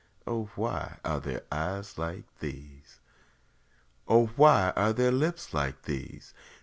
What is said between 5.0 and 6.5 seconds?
lips like these?